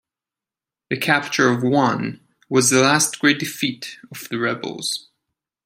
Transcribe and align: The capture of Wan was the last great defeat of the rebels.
The 0.89 0.97
capture 0.97 1.47
of 1.51 1.61
Wan 1.61 2.21
was 2.49 2.71
the 2.71 2.81
last 2.81 3.19
great 3.19 3.37
defeat 3.37 3.99
of 4.09 4.27
the 4.31 4.39
rebels. 4.39 5.09